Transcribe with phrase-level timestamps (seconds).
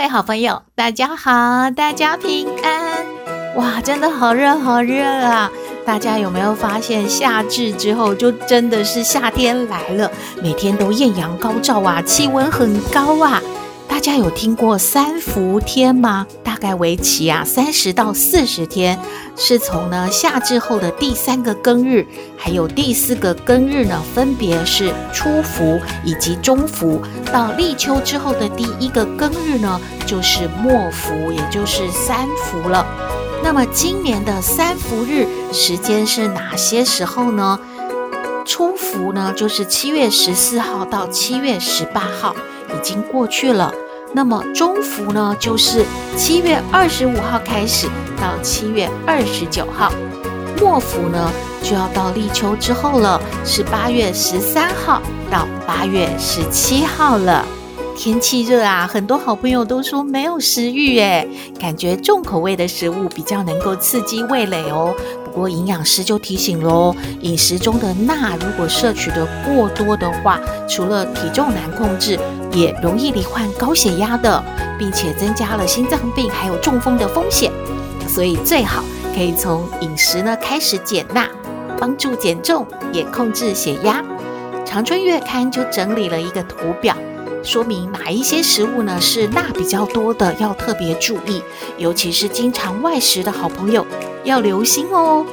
[0.00, 3.04] 位好朋友，大家好，大家平安。
[3.54, 5.50] 哇，真的好热，好热啊！
[5.84, 10.10] 大家有没有发现，夏至之后就真的是夏天来了，
[10.42, 13.42] 每天都艳阳高照啊，气温很高啊。
[13.90, 16.24] 大家有听过三伏天吗？
[16.44, 18.96] 大概为期啊三十到四十天，
[19.36, 22.06] 是从呢夏至后的第三个庚日，
[22.38, 32.86] 还有第四个庚日呢，分别是初伏以及中伏，到立秋之后的第一个庚日呢，就是末伏，也就是三伏了。
[33.42, 37.58] 那么今年的三伏日时间是哪些时候呢？
[38.46, 42.36] 初伏呢，就是七月十四号到七月十八号。
[42.74, 43.72] 已经过去了，
[44.14, 45.84] 那么中伏呢，就是
[46.16, 47.86] 七月二十五号开始
[48.20, 49.92] 到七月二十九号，
[50.60, 51.30] 末伏呢
[51.62, 57.44] 就要到立秋之后了，是八月十三号到八月十七号了。
[57.96, 64.94] 天气热啊，很多好朋友都说没有食欲诶，感觉重口味的食物比较能够刺激味蕾哦。
[65.22, 72.18] 不过营养师就提醒喽，饮食中的钠如果摄取的过多的话，除了体重难控制，
[72.52, 74.42] 也容易罹患高血压的，
[74.78, 77.50] 并且增加了心脏病还有中风的风险。
[78.08, 78.82] 所以最好
[79.14, 81.28] 可以从饮食呢开始减钠，
[81.78, 84.04] 帮助减重也控制血压。
[84.64, 86.96] 长春月刊就整理了一个图表。
[87.42, 91.42] 说明哪一些食物呢是钠比较多的，要特别注意，
[91.78, 93.86] 尤其是经常外食的好朋友
[94.24, 95.24] 要留心哦。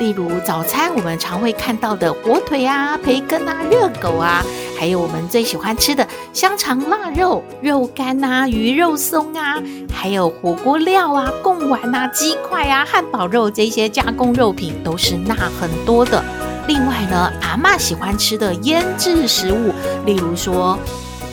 [0.00, 4.44] 例如早餐我们常会看到的火腿啊、培根啊、热狗啊，
[4.76, 9.62] 还有我们最喜欢吃的香肠、腊肉、肉干啊、鱼肉松啊，
[9.92, 16.24] 还有火锅料啊、贡丸啊、鸡块啊、汉堡肉这些加工肉品都是钠很多的。
[16.66, 19.72] 另外呢，阿嬷喜欢吃的腌制食物，
[20.06, 20.78] 例如说。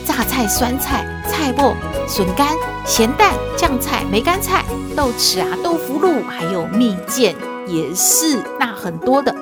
[0.06, 1.76] 榨菜、酸菜、菜脯、
[2.08, 2.48] 笋干、
[2.84, 4.66] 咸蛋、酱菜、梅干菜、
[4.96, 7.36] 豆豉啊、豆腐乳，还有蜜饯，
[7.68, 9.34] 也是钠很多的。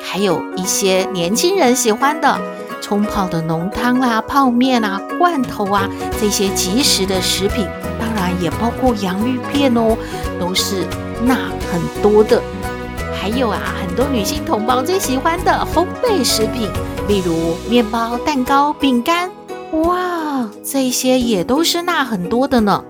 [0.00, 2.40] 还有一些年轻人喜欢的
[2.82, 5.88] 冲泡的浓汤啊、泡面啊、罐头啊，
[6.20, 7.66] 这些即食的食品，
[7.98, 9.96] 当然也包括洋芋片哦，
[10.38, 10.84] 都是
[11.24, 11.36] 钠
[11.70, 12.42] 很多的。
[13.14, 16.68] 还有啊，很多女性同胞最喜欢的烘焙食品，
[17.06, 19.30] 例如面包、蛋糕、饼干。
[19.70, 22.82] 哇，这些也都是钠很多的呢。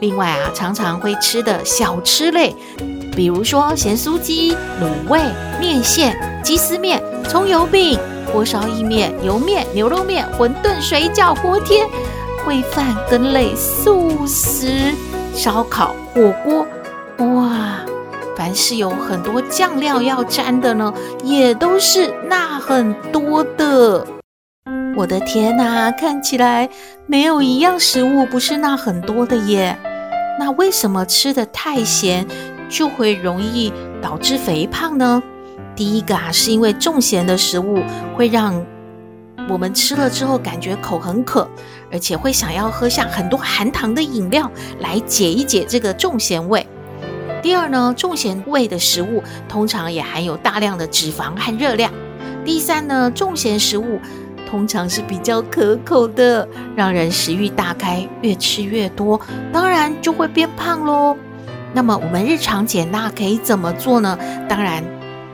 [0.00, 2.54] 另外啊，常常会吃的小吃类，
[3.16, 5.20] 比如说咸酥鸡、卤味、
[5.58, 7.98] 面线、鸡丝面、葱油饼、
[8.32, 11.84] 锅烧意面、油面、牛肉面、馄饨、水饺、锅贴、
[12.44, 14.92] 烩饭、羹类、素食、
[15.34, 16.66] 烧烤、火锅。
[17.18, 17.78] 哇，
[18.36, 24.06] 凡是有很多酱料要沾的呢，也都是钠很多的。
[24.96, 26.68] 我的天哪，看起来
[27.06, 29.78] 没有一样食物不是钠很多的耶。
[30.38, 32.26] 那为什么吃的太咸
[32.68, 35.22] 就会容易导致肥胖呢？
[35.74, 37.82] 第一个啊，是因为重咸的食物
[38.16, 38.64] 会让
[39.48, 41.48] 我们吃了之后感觉口很渴，
[41.90, 44.50] 而且会想要喝下很多含糖的饮料
[44.80, 46.66] 来解一解这个重咸味。
[47.42, 51.92] 第二呢，重咸味的食物通常也含有大量的脂肪和热量。
[52.44, 54.00] 第三呢，重咸食物。
[54.50, 56.46] 通常是比较可口的，
[56.76, 59.18] 让人食欲大开，越吃越多，
[59.50, 61.16] 当然就会变胖喽。
[61.72, 64.18] 那么我们日常减钠可以怎么做呢？
[64.50, 64.84] 当然，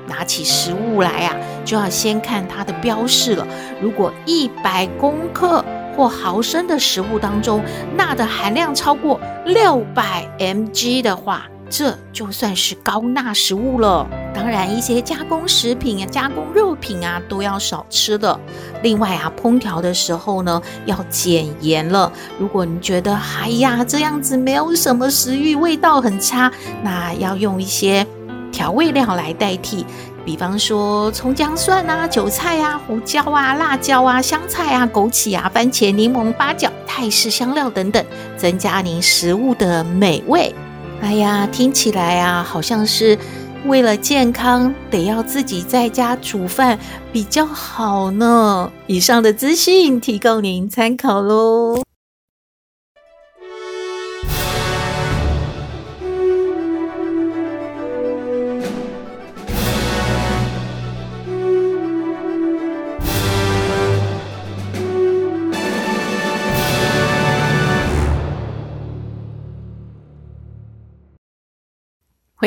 [0.09, 3.47] 拿起食物来啊，就要先看它的标示了。
[3.81, 5.65] 如果一百公克
[5.97, 7.63] 或毫升的食物当中，
[7.97, 14.07] 钠的含量超过六百 mg 的话，这就算是高钠食物了。
[14.35, 18.39] 当然，一些加工食品啊、加工肉品啊，都要少吃的。
[18.83, 22.11] 另外啊，烹调的时候呢，要减盐了。
[22.39, 26.51] 如果你觉得哎呀这样子没有什么食欲，味道很差，
[26.83, 28.07] 那要用一些
[28.53, 29.85] 调味料来代替，
[30.29, 38.05] 比方说葱姜蒜啊、韭菜啊、胡椒啊、辣椒啊、香菜啊、枸杞啊、番茄、柠檬、八角、泰式香料等等，
[38.37, 40.55] 增加您食物的美味。
[41.01, 43.19] 哎呀，听起来啊，好像是
[43.65, 46.79] 为了健康，得要自己在家煮饭
[47.11, 48.71] 比较好呢。
[48.87, 51.88] 以上的资讯提供您参考喽。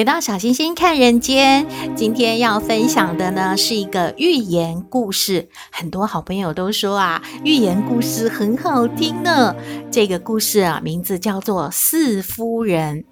[0.02, 5.48] 回到小星星看人间，今天要分享的呢是一个寓言故事。
[5.72, 9.56] 很多好朋友都说啊，寓言故事很好听呢。
[9.92, 13.04] 这个故事啊，名字叫做《四夫人》。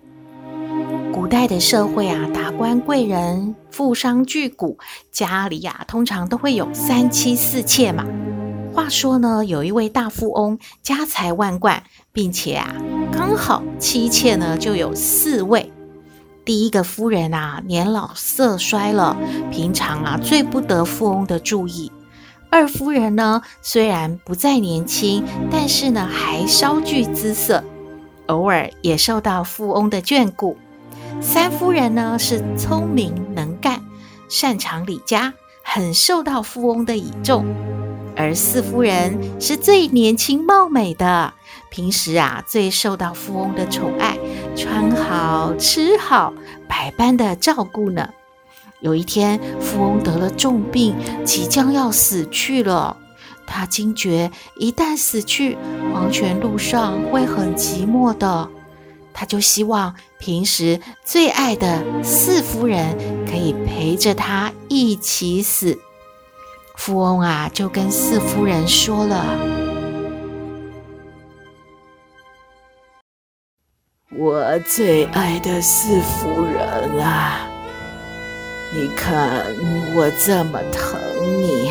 [1.13, 4.75] 古代的社会啊，达官贵人、富商巨贾，
[5.11, 8.03] 家里呀、啊，通常都会有三妻四妾嘛。
[8.73, 12.73] 话说呢，有一位大富翁，家财万贯，并且啊，
[13.11, 15.71] 刚好妻妾呢就有四位。
[16.49, 19.15] 第一个夫人啊，年老色衰了，
[19.51, 21.91] 平常啊最不得富翁的注意。
[22.49, 27.63] 二夫人呢，虽然不再年轻，但是呢还稍具姿色，
[28.25, 30.57] 偶尔也受到富翁的眷顾。
[31.21, 33.79] 三夫人呢是聪明能干，
[34.27, 35.31] 擅长理家，
[35.63, 37.45] 很受到富翁的倚重。
[38.15, 41.31] 而四夫人是最年轻貌美的。
[41.69, 44.17] 平时啊，最受到富翁的宠爱，
[44.55, 46.33] 穿好吃好，
[46.67, 48.09] 百般的照顾呢。
[48.81, 50.95] 有一天，富翁得了重病，
[51.25, 52.97] 即将要死去了。
[53.45, 55.57] 他惊觉，一旦死去，
[55.93, 58.49] 黄泉路上会很寂寞的。
[59.13, 62.95] 他就希望平时最爱的四夫人
[63.29, 65.77] 可以陪着他一起死。
[66.77, 69.68] 富翁啊，就跟四夫人说了。
[74.17, 76.67] 我最爱的四夫人
[76.99, 77.47] 啊，
[78.73, 79.45] 你看
[79.93, 80.99] 我这么疼
[81.39, 81.69] 你，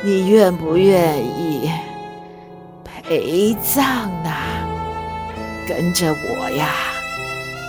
[0.00, 1.68] 你愿不愿意
[2.84, 3.84] 陪葬
[4.22, 4.64] 啊？
[5.66, 6.68] 跟着我呀，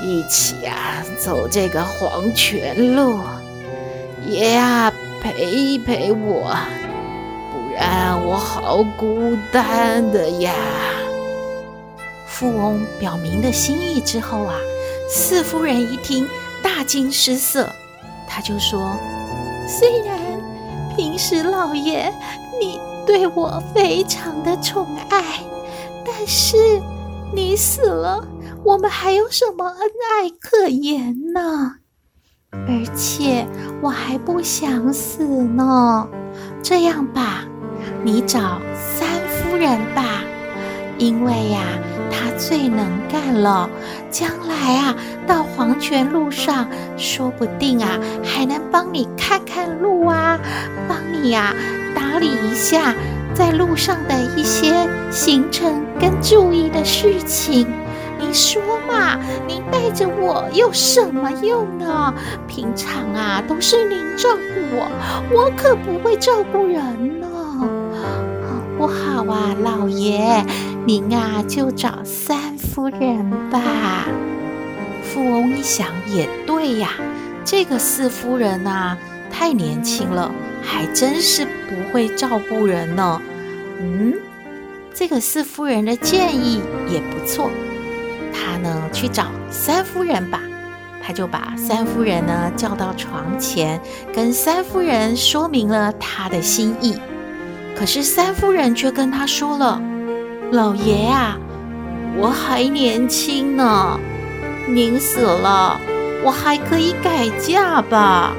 [0.03, 3.19] 一起啊走这个黄泉路，
[4.27, 4.93] 也啊
[5.23, 6.55] 陪一陪我，
[7.51, 10.53] 不然我好孤单的呀。
[12.41, 14.55] 富翁表明了心意之后啊，
[15.07, 16.27] 四夫人一听
[16.63, 17.69] 大惊失色，
[18.27, 18.97] 她就说
[19.69, 20.17] ：“虽然
[20.95, 22.11] 平时老爷
[22.59, 25.23] 你对我非常的宠爱，
[26.03, 26.57] 但是
[27.31, 28.27] 你死了，
[28.63, 31.75] 我们还有什么恩爱可言呢？
[32.51, 33.47] 而且
[33.83, 36.07] 我还不想死呢。
[36.63, 37.43] 这样吧，
[38.03, 40.23] 你找三夫人吧。”
[41.01, 41.63] 因为呀，
[42.11, 43.67] 他最能干了，
[44.11, 44.95] 将来啊，
[45.25, 50.39] 到黄泉路上，说不定啊，还能帮你看看路啊，
[50.87, 51.55] 帮你呀
[51.95, 52.93] 打理一下
[53.33, 57.67] 在路上的一些行程跟注意的事情。
[58.19, 62.13] 你说嘛，你带着我有什么用呢？
[62.47, 64.87] 平常啊，都是您照顾我，
[65.31, 67.27] 我可不会照顾人呢。
[68.47, 70.43] 好不好啊，老爷，
[70.83, 74.07] 您啊就找三夫人吧。
[75.03, 76.89] 富翁一想也对呀，
[77.45, 78.97] 这个四夫人啊
[79.29, 80.31] 太年轻了，
[80.63, 83.21] 还真是不会照顾人呢。
[83.79, 84.15] 嗯，
[84.93, 87.51] 这个四夫人的建议也不错，
[88.33, 90.41] 他呢去找三夫人吧。
[91.03, 93.79] 他就把三夫人呢叫到床前，
[94.15, 96.95] 跟三夫人说明了他的心意。
[97.75, 99.81] 可是三夫人却跟他说了
[100.51, 101.39] ：“老爷啊，
[102.17, 103.97] 我还年轻呢，
[104.67, 105.79] 您死了，
[106.25, 108.33] 我还可以改嫁吧。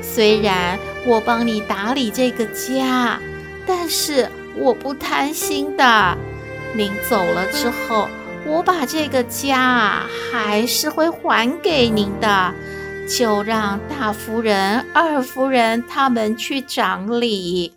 [0.00, 3.20] 虽然我帮你打理这个家，
[3.66, 6.16] 但是我不贪心的。
[6.74, 8.08] 您走了之后，
[8.46, 12.54] 我把这个家啊还是会还给您的，
[13.06, 17.74] 就让大夫人、二夫人他们去掌理。”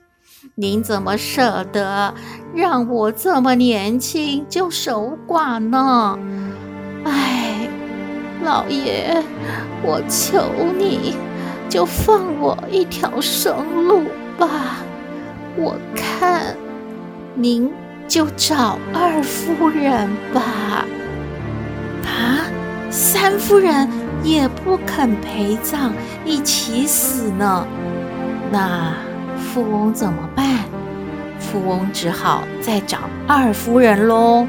[0.62, 2.14] 您怎么舍得
[2.54, 6.20] 让我这么年轻就守寡呢？
[7.06, 7.70] 哎，
[8.44, 9.24] 老爷，
[9.82, 10.44] 我求
[10.78, 11.16] 你，
[11.70, 13.56] 就放我一条生
[13.88, 14.04] 路
[14.38, 14.84] 吧。
[15.56, 16.58] 我看
[17.36, 17.72] 您
[18.06, 20.42] 就找二夫人吧。
[22.04, 22.44] 啊，
[22.90, 23.88] 三夫人
[24.26, 25.94] 也不肯陪葬，
[26.26, 27.66] 一起死呢？
[28.52, 29.09] 那。
[29.40, 30.66] 富翁怎么办？
[31.40, 34.46] 富翁只好再找二夫人喽。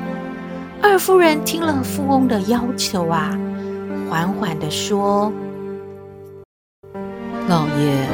[0.82, 3.38] 二夫人听了富翁的要求啊，
[4.10, 5.32] 缓缓地说
[7.48, 8.06] ：“老爷，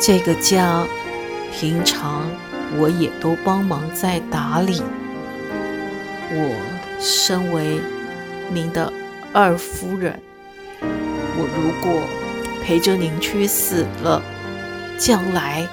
[0.00, 0.84] 这个家
[1.52, 2.22] 平常
[2.78, 4.82] 我也都帮忙在打理。
[6.30, 6.54] 我
[6.98, 7.80] 身为
[8.52, 8.92] 您的
[9.32, 10.18] 二夫人，
[10.80, 12.02] 我如果
[12.64, 14.22] 陪着您去死了。”
[14.98, 15.66] 将来，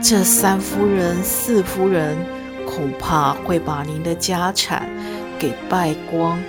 [0.00, 2.16] 这三夫人、四夫人
[2.64, 4.88] 恐怕会把您的家产
[5.40, 6.40] 给败光，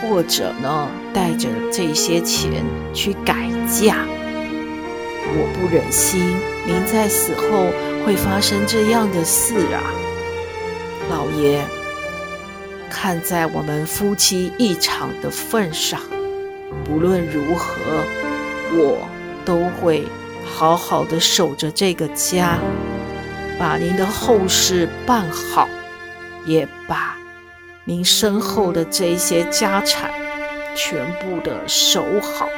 [0.00, 2.64] 或者呢，带着这些钱
[2.94, 3.96] 去改嫁。
[5.36, 7.66] 我不忍心您在死后
[8.06, 9.82] 会发生这样的事啊，
[11.10, 11.60] 老爷。
[12.88, 16.00] 看在我们夫妻一场的份上，
[16.84, 17.74] 不论如何，
[18.72, 19.08] 我
[19.44, 20.06] 都会
[20.44, 22.58] 好好的守着这个家，
[23.58, 25.68] 把您的后事办好，
[26.44, 27.16] 也把
[27.84, 30.12] 您身后的这些家产
[30.74, 32.48] 全部的守好，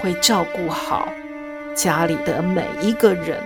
[0.00, 1.08] 会照顾好
[1.74, 3.42] 家里的每一个人，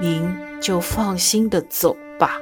[0.00, 2.40] 您就放心的走吧。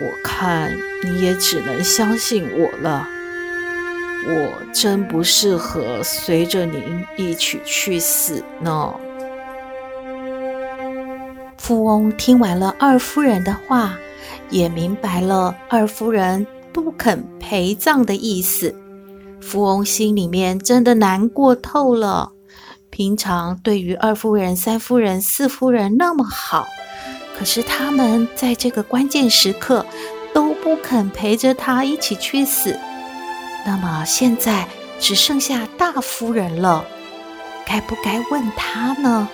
[0.00, 3.08] 我看你也只能相信我了。
[4.26, 8.94] 我真不适合随着您一起去死呢。
[11.66, 13.96] 富翁听完了二夫人的话，
[14.50, 18.78] 也明白了二夫人不肯陪葬的意思。
[19.40, 22.32] 富翁心里面真的难过透了。
[22.90, 26.66] 平常对于二夫人、三夫人、四夫人那么好，
[27.38, 29.86] 可是他们在这个关键时刻
[30.34, 32.78] 都不肯陪着他一起去死。
[33.64, 34.68] 那么现在
[35.00, 36.84] 只剩下大夫人了，
[37.64, 39.26] 该不该问他呢？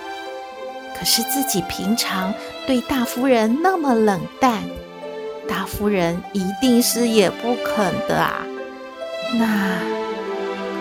[1.01, 2.31] 可是自己平常
[2.67, 4.61] 对大夫人那么冷淡，
[5.49, 8.45] 大夫人一定是也不肯的啊。
[9.33, 9.79] 那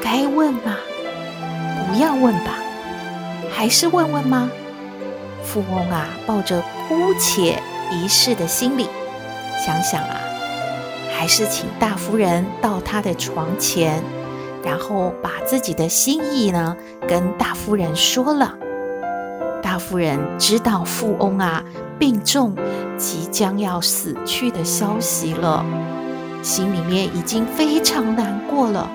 [0.02, 0.76] 该问吗？
[1.88, 2.58] 不要问吧？
[3.50, 4.50] 还是问问吗？
[5.42, 7.58] 富翁啊，抱着姑且
[7.90, 8.90] 一试的心理，
[9.64, 10.20] 想想啊。
[11.16, 14.02] 还是请大夫人到他的床前，
[14.62, 16.76] 然后把自己的心意呢
[17.08, 18.54] 跟大夫人说了。
[19.80, 21.64] 夫人知道富翁啊
[21.98, 22.54] 病重，
[22.96, 25.64] 即将要死去的消息了，
[26.42, 28.88] 心里面已经非常难过了。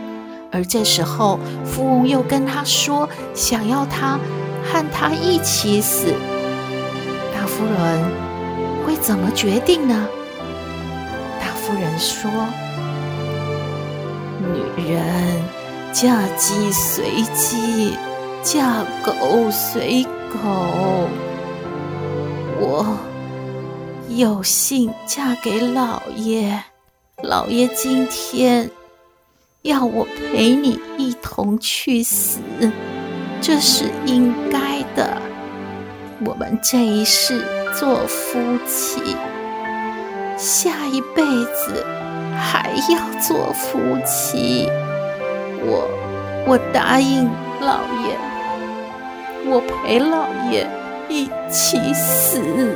[0.52, 4.18] 而这时候，富翁又跟他说想要他
[4.64, 6.14] 和他一起死，
[7.34, 8.04] 大夫人
[8.86, 10.08] 会怎么决定呢？
[11.42, 12.32] 大夫人说
[14.40, 15.04] ：“女人
[15.92, 17.98] 嫁鸡随鸡，
[18.42, 21.08] 嫁狗随狗狗。
[22.60, 22.98] 我
[24.10, 26.60] 有幸嫁给老爷，
[27.22, 28.70] 老爷今天
[29.62, 32.40] 要我陪你一同去死，
[33.42, 35.22] 这是应该的。
[36.26, 39.16] 我们这一世做夫妻。”
[40.38, 41.86] 下一辈子
[42.38, 44.68] 还要做夫妻，
[45.62, 45.88] 我
[46.46, 47.24] 我答应
[47.62, 48.18] 老爷，
[49.48, 50.68] 我陪老爷
[51.08, 52.76] 一起死。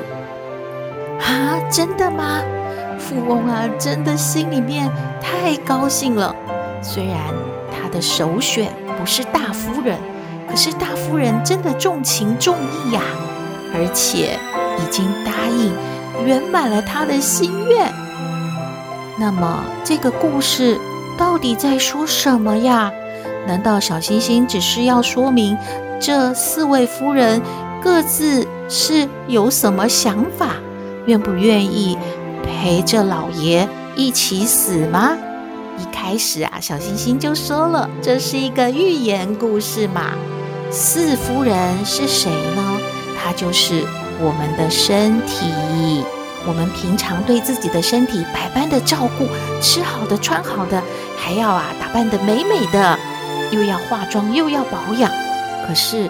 [1.20, 2.42] 啊，真的吗？
[2.98, 4.90] 富翁啊，真的心里面
[5.22, 6.36] 太高兴了。
[6.82, 7.18] 虽然
[7.72, 9.98] 他的首选不是大夫人，
[10.50, 13.02] 可是大夫人真的重情重义呀，
[13.74, 14.38] 而且
[14.78, 15.74] 已经答应。
[16.26, 17.90] 圆满了他的心愿。
[19.18, 20.78] 那么，这个故事
[21.18, 22.92] 到底在说什么呀？
[23.48, 25.58] 难道小星星只是要说明
[26.00, 27.42] 这四位夫人
[27.84, 30.56] 各自是有什么想法，
[31.06, 31.98] 愿不愿意
[32.44, 35.18] 陪着老爷一起死吗？
[35.78, 40.14] 一开始啊，小星星就说了，这是一个寓言故事嘛。
[40.72, 42.80] 四夫人是谁呢？
[43.22, 43.84] 她就是。
[44.22, 46.04] 我们的身体，
[46.46, 49.26] 我们平常对自己的身体百般的照顾，
[49.62, 50.84] 吃好的，穿好的，
[51.18, 53.00] 还要啊打扮得美美的，
[53.50, 55.10] 又要化妆，又要保养。
[55.70, 56.10] 可是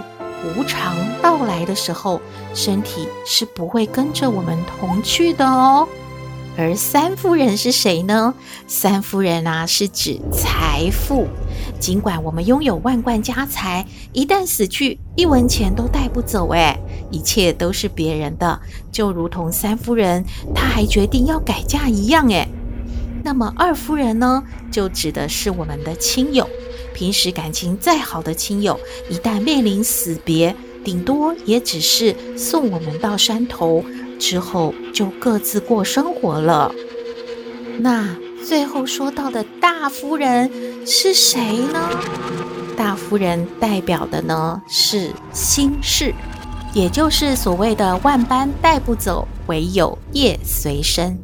[0.56, 2.22] 无常到来的时候，
[2.54, 5.86] 身体是不会跟着我们同去的哦。
[6.58, 8.34] 而三夫人是谁呢？
[8.68, 11.28] 三夫人啊，是指财富。
[11.78, 16.48] 尽管我们拥有万贯家财，一旦死去，一文钱都带不走。
[16.54, 16.80] 哎，
[17.12, 18.58] 一切都是别人的，
[18.94, 20.24] 就如同三夫人，
[20.56, 22.32] 她还决定要改嫁一样。
[22.32, 22.48] 哎，
[23.26, 24.42] 那么二夫人呢？
[24.72, 26.48] 就指的是我们的亲友。
[27.00, 28.78] 平时感情再好的亲友，
[29.10, 30.54] 一旦面临死别，
[30.84, 33.82] 顶多也只是送我们到山头，
[34.20, 36.70] 之后就各自过生活了。
[37.80, 38.14] 那。
[38.42, 40.50] 最后说到的大夫人
[40.86, 41.90] 是谁呢？
[42.76, 46.16] 大夫人代表的呢是心事，
[46.74, 51.20] 也就是所谓的万般带不走，唯有业随身。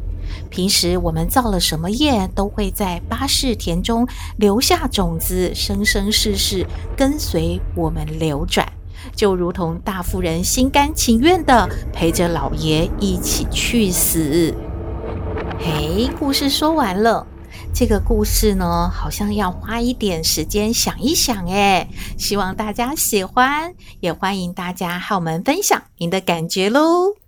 [0.55, 4.07] 平时我们造了什么业，都会在八识田中
[4.37, 8.65] 留下种子，生生世世跟随我们流转。
[9.13, 14.55] 就如同大夫人心甘情愿地陪着老爷一起去死。
[15.59, 17.27] 嘿，故事说完了。
[17.73, 27.24] 这个故事呢，好像要花一点时间想一想诶，希望大家喜欢，也欢迎大家和我们分享您的感觉喽。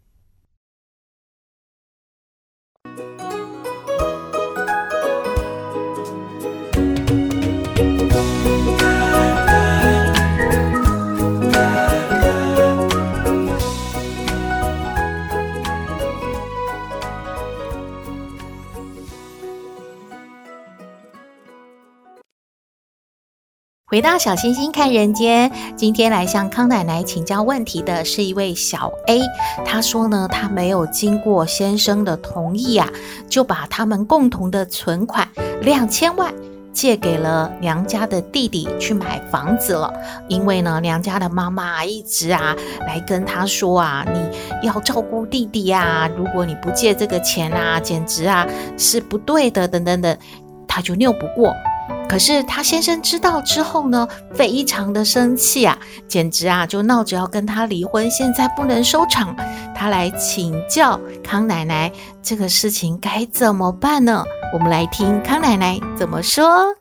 [23.97, 29.19] 回到小星星看人间，今天来向康奶奶请教问题的是一位小 A。
[29.65, 32.87] 他说呢，他没有经过先生的同意啊，
[33.27, 35.27] 就把他们共同的存款
[35.61, 36.31] 两千万
[36.71, 39.91] 借给了娘家的弟弟去买房子了。
[40.27, 48.45] 因为呢，娘家的妈妈一直啊来跟他说啊，你要照顾弟弟啊，如果你不借这个钱啊，简直啊
[48.77, 50.15] 是不对的，等等等，
[50.67, 51.51] 他就拗不过。
[52.07, 59.35] 可是他先生知道之后呢，非常的生气啊，简直啊就闹着要跟他离婚，现在不能收场。
[59.75, 61.91] 他来请教康奶奶，
[62.23, 64.23] 这个事情该怎么办呢？
[64.53, 66.73] 我们来听康奶奶怎么说。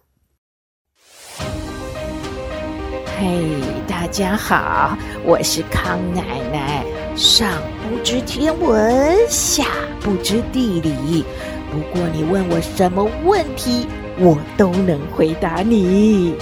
[3.18, 6.84] 嘿，大家好，我是康奶奶。
[7.16, 7.48] 上
[7.82, 9.64] 不知天文，下
[10.00, 11.24] 不知地理，
[11.72, 13.88] 不过你问我什么问题，
[14.18, 16.34] 我都能回答你。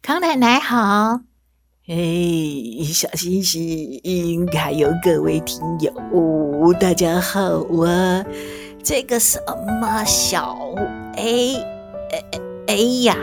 [0.00, 1.20] 康奶奶好，
[1.84, 5.92] 嘿，小星星，还有各位听友，
[6.80, 8.24] 大家好啊！
[8.82, 9.38] 这个什
[9.80, 10.56] 么小
[11.16, 12.24] A 哎
[12.68, 13.14] A 呀？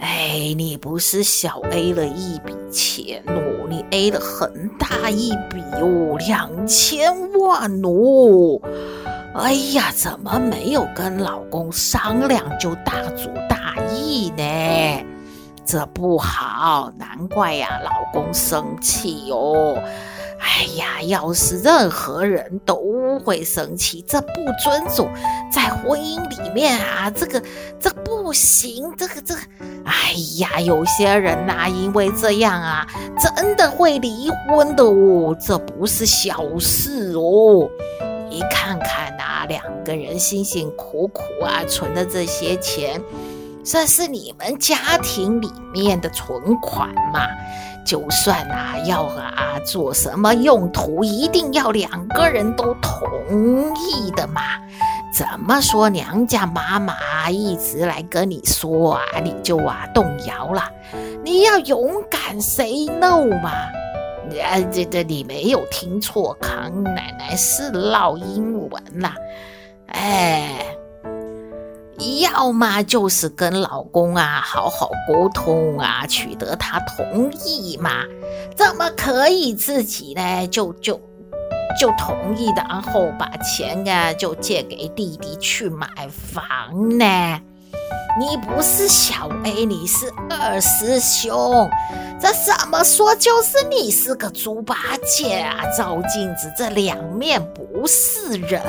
[0.00, 8.60] 哎，你不是小 A 了一笔钱哦，你 A 了很大一笔哦，两千万哦！
[9.34, 15.04] 哎呀，怎么没有跟老公商量就大做大意呢？
[15.64, 19.76] 这不好，难怪呀，老公生气哟。
[20.38, 24.28] 哎呀，要是任何人都会生气，这不
[24.62, 25.08] 尊重，
[25.52, 27.42] 在婚姻里面啊，这个
[27.80, 29.40] 这不行，这个这个，
[29.84, 32.86] 哎呀，有些人呐，因为这样啊，
[33.18, 37.68] 真的会离婚的哦，这不是小事哦。
[38.28, 43.00] 你看看呐，两个人辛辛苦苦啊存的这些钱，
[43.64, 47.26] 这是你们家庭里面的存款嘛。
[47.86, 54.42] 就算啊，要啊做什么用途，一定要两个人都同意的嘛。
[55.14, 60.62] 怎么说娘家妈妈一直来跟你说啊，你就啊动摇了？
[61.22, 63.50] 你要勇敢 say no 嘛。
[64.42, 69.14] 啊，这这你没有听错，康奶奶是唠英文啦。
[69.86, 70.76] 哎。
[72.20, 78.04] 要么就是跟老公啊好好沟通啊，取得他同意嘛。
[78.56, 80.46] 怎么可以自己呢？
[80.48, 81.00] 就就
[81.80, 87.40] 就同意，然后把钱啊就借给弟弟去买房呢？
[88.18, 91.68] 你不是小 A，你是二师兄，
[92.18, 95.66] 这怎么说就是你是个猪八戒啊？
[95.76, 98.62] 照镜子这两面不是人。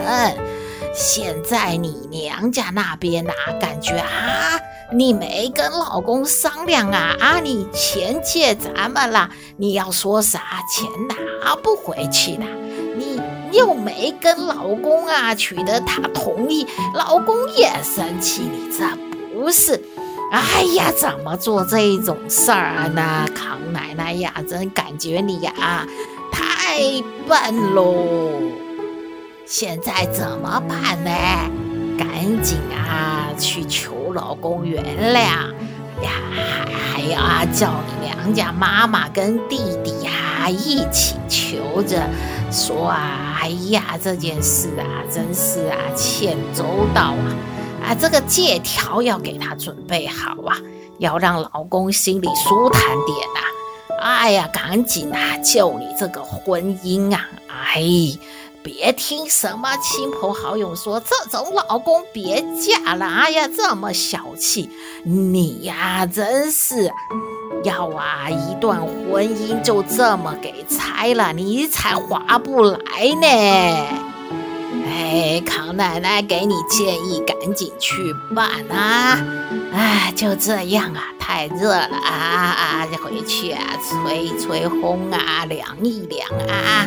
[0.94, 4.60] 现在你娘家那边呐、感觉啊，
[4.92, 10.90] 你没跟老公商量啊啊，你钱借咱们了，你要说啥钱
[11.44, 12.44] 拿不回去的，
[12.96, 18.86] 你又没跟老公啊取得他同意，老公也生气，你这
[19.34, 19.82] 不是？
[20.30, 23.26] 哎呀，怎么做这种事儿呢？
[23.34, 25.88] 康奶奶呀，真感觉你呀
[26.32, 26.82] 太
[27.26, 28.66] 笨喽。
[29.47, 31.10] 现在怎么办呢？
[31.97, 35.15] 赶紧啊，去求老公原谅
[36.03, 36.12] 呀！
[36.36, 41.97] 还还要啊，叫你娘家妈妈跟弟弟呀一起求着，
[42.51, 47.88] 说啊，哎呀，这件事啊，真是啊，欠周到啊！
[47.88, 50.57] 啊，这个借条要给他准备好啊，
[50.99, 54.01] 要让老公心里舒坦点呐！
[54.01, 57.25] 哎呀，赶紧啊，救你这个婚姻啊！
[57.47, 57.81] 哎。
[58.67, 64.69] 别听什么亲朋好友说这种老公别嫁了，哎呀，这么小气！
[65.06, 66.91] 你呀，真是
[67.63, 72.80] 要啊，一段婚姻就这么给拆了，你才划不来
[73.21, 73.88] 呢。
[74.86, 79.17] 哎，康奶奶给你建议，赶紧去办啊！
[79.71, 86.86] 哎，就这样啊，太热了啊啊，回去啊，吹吹风啊，凉一凉啊。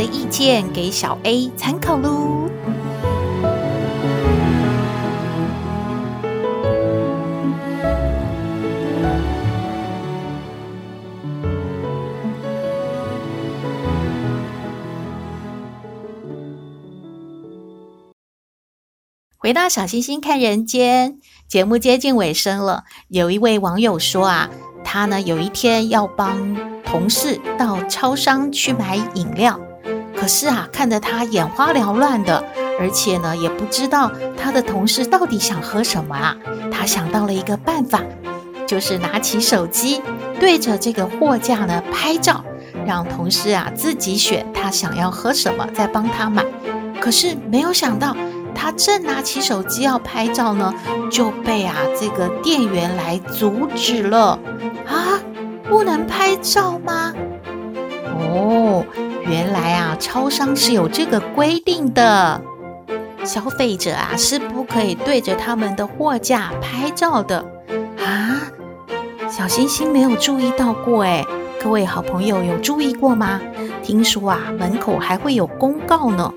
[0.00, 2.48] 的意见给小 A 参考喽。
[19.36, 22.84] 回到小星星看人间，节目接近尾声了。
[23.08, 24.48] 有一位网友说啊，
[24.82, 29.60] 他呢有一天要帮同事到超商去买饮料，
[30.20, 32.44] 可是啊看得他眼花缭乱的，
[32.78, 36.36] 而且呢也不知道他的同事到底想喝什么啊。
[36.70, 38.02] 他想到了一个办法，
[38.66, 40.02] 就是拿起手机
[40.38, 42.44] 对着这个货架呢拍照，
[42.84, 46.44] 让同事啊自己选他想要喝什么，再帮他买。
[47.00, 48.14] 可是没有想到。
[48.52, 50.74] 他正拿起手机要拍照呢，
[51.10, 54.38] 就被啊这个店员来阻止了。
[54.86, 55.18] 啊，
[55.66, 57.14] 不能拍照吗？
[58.18, 58.84] 哦，
[59.30, 62.42] 原来啊，超商是有这个规定的，
[63.22, 67.38] 消费者啊是不可以对着他们的货架拍照的。
[68.04, 68.42] 啊，
[69.30, 71.24] 小星星没有注意到过诶，
[71.62, 73.40] 各位好朋友有注意过吗？
[73.84, 76.34] 听说啊，门口还会有公告呢。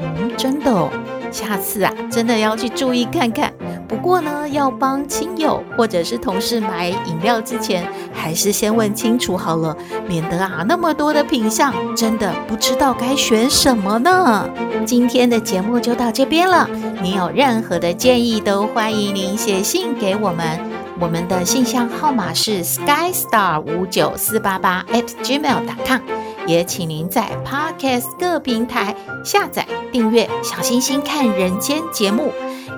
[0.00, 0.88] 嗯，真的哦。
[1.30, 3.51] 下次啊，真的要去注意看看。
[3.92, 9.76] 不过呢，要帮亲友或者是同事买饮料之前，还是先问清楚好了，
[10.08, 14.48] 免得啊那么多的品项，真的不知道该选什么呢。
[14.86, 16.66] 今天的节目就到这边了，
[17.02, 20.58] 您有任何的建议都欢迎您写信给我们，
[20.98, 26.00] 我们的信箱号码是 skystar 五九四八八 at @gmail.com，。
[26.46, 32.32] 也请您在 Podcast 各平台下载订阅《小星星看人间》节目，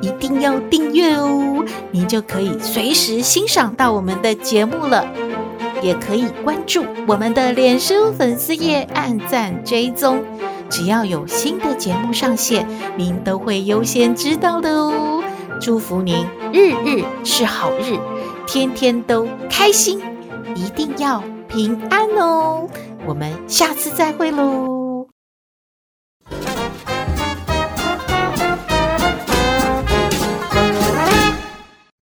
[0.05, 5.03] 一定要订阅哦，您就可以随时欣赏到我们的节目了。
[5.81, 10.23] 也可以关注我们的脸书粉丝页，按赞追踪，
[10.69, 15.25] 只要有新的节目上线，您都会优先知道的哦。
[15.59, 17.99] 祝福您日日是好日，
[18.47, 20.03] 天天都开心，
[20.55, 22.69] 一定要平安哦。
[23.07, 24.84] 我们下次再会喽。